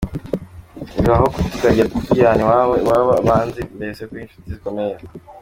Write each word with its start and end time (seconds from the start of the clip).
Bibaho 0.95 1.25
tukajya 1.51 1.85
tujyana 1.91 2.39
iwabo, 2.43 2.73
iwabo 2.83 3.13
banzi 3.27 3.61
mbese 3.77 4.01
turi 4.09 4.21
inshuti 4.23 4.47
zikomeye. 4.53 4.95